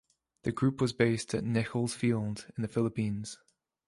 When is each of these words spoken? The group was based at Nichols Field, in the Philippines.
The 0.41 0.51
group 0.51 0.81
was 0.81 0.93
based 0.93 1.35
at 1.35 1.43
Nichols 1.43 1.93
Field, 1.93 2.47
in 2.57 2.63
the 2.63 2.67
Philippines. 2.67 3.37